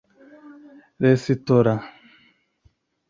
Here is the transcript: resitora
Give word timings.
resitora 1.01 1.75